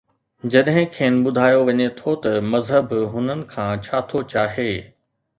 جڏهن 0.51 0.85
کين 0.93 1.17
ٻڌايو 1.25 1.59
وڃي 1.67 1.87
ٿو 1.99 2.13
ته 2.23 2.31
مذهب 2.53 2.95
هنن 3.11 3.39
کان 3.51 3.69
ڇا 3.85 3.97
ٿو 4.09 4.19
چاهي. 4.33 4.69